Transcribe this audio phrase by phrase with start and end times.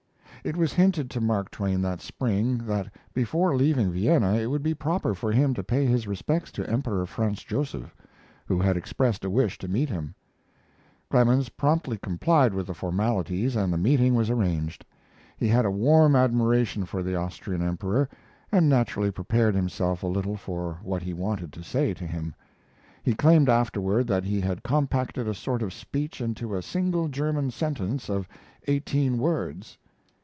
[0.43, 4.73] It was hinted to Mark Twain that spring, that before leaving Vienna, it would be
[4.73, 7.95] proper for him to pay his respects to Emperor Franz Josef,
[8.47, 10.15] who had expressed a wish to meet him.
[11.11, 14.83] Clemens promptly complied with the formalities and the meeting was arranged.
[15.37, 18.09] He had a warm admiration for the Austrian Emperor,
[18.51, 22.33] and naturally prepared himself a little for what he wanted to say to him.
[23.03, 27.51] He claimed afterward that he had compacted a sort of speech into a single German
[27.51, 28.27] sentence of
[28.67, 29.77] eighteen words.